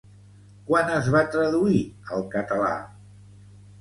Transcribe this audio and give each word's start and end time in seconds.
Quan 0.69 0.87
es 0.93 1.11
va 1.15 1.21
traduir 1.37 1.83
al 2.17 2.25
català? 2.37 2.73